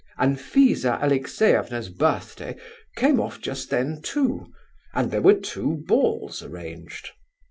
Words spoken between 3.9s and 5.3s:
too, and there